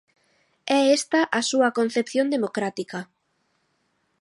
É 0.77 0.79
esta 0.97 1.21
a 1.39 1.41
súa 1.49 1.69
concepción 1.77 2.27
democrática. 2.35 2.99